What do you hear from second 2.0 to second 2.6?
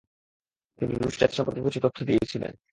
দিয়েছিলেন।